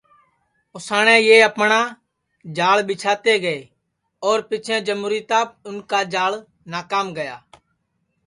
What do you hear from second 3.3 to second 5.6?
گے اور پیچھیں جموُریتاپ